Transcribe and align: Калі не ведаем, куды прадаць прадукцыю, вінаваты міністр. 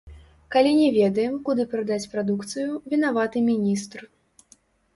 Калі 0.53 0.71
не 0.77 0.87
ведаем, 0.95 1.35
куды 1.49 1.67
прадаць 1.75 2.09
прадукцыю, 2.15 2.69
вінаваты 2.97 3.47
міністр. 3.53 3.99